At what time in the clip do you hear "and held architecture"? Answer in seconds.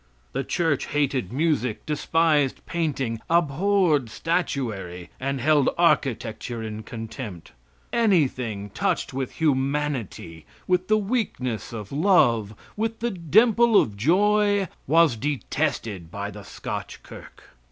5.19-6.63